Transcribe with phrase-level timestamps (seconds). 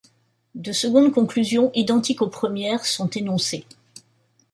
[0.55, 3.65] De secondes conclusions, identiques aux premières, sont énoncées.